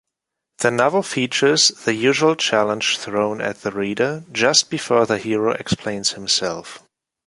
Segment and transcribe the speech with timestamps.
[0.57, 6.13] The novel features the usual challenge thrown at the reader, just before the hero explains
[6.13, 6.81] himself.